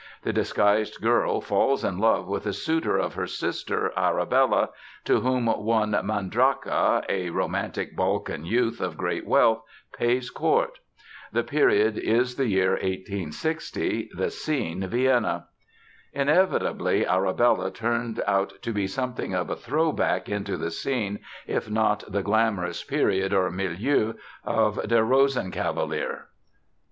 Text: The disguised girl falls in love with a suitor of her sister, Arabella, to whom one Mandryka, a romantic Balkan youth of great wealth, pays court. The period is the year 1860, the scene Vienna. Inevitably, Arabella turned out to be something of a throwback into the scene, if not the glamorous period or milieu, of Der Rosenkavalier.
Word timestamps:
The 0.23 0.33
disguised 0.33 0.99
girl 0.99 1.41
falls 1.41 1.83
in 1.83 1.99
love 1.99 2.27
with 2.27 2.47
a 2.47 2.53
suitor 2.53 2.97
of 2.97 3.13
her 3.13 3.27
sister, 3.27 3.93
Arabella, 3.95 4.69
to 5.05 5.19
whom 5.19 5.45
one 5.45 5.91
Mandryka, 5.91 7.03
a 7.07 7.29
romantic 7.29 7.95
Balkan 7.95 8.43
youth 8.43 8.81
of 8.81 8.97
great 8.97 9.27
wealth, 9.27 9.61
pays 9.95 10.31
court. 10.31 10.79
The 11.31 11.43
period 11.43 11.99
is 11.99 12.33
the 12.35 12.47
year 12.47 12.71
1860, 12.71 14.09
the 14.17 14.31
scene 14.31 14.87
Vienna. 14.87 15.45
Inevitably, 16.13 17.05
Arabella 17.05 17.69
turned 17.69 18.23
out 18.25 18.53
to 18.63 18.73
be 18.73 18.87
something 18.87 19.35
of 19.35 19.51
a 19.51 19.55
throwback 19.55 20.27
into 20.27 20.57
the 20.57 20.71
scene, 20.71 21.19
if 21.45 21.69
not 21.69 22.05
the 22.11 22.23
glamorous 22.23 22.83
period 22.83 23.35
or 23.35 23.51
milieu, 23.51 24.13
of 24.43 24.77
Der 24.87 25.03
Rosenkavalier. 25.03 26.23